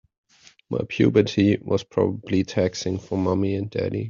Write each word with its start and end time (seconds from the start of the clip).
My 0.71 0.79
puberty 0.89 1.59
was 1.61 1.83
probably 1.83 2.43
taxing 2.43 2.97
for 2.97 3.19
mommy 3.19 3.53
and 3.53 3.69
daddy. 3.69 3.99